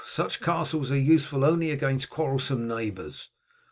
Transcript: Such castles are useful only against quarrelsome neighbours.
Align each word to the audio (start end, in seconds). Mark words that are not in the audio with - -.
Such 0.03 0.41
castles 0.41 0.89
are 0.91 0.97
useful 0.97 1.45
only 1.45 1.69
against 1.69 2.09
quarrelsome 2.09 2.67
neighbours. 2.67 3.29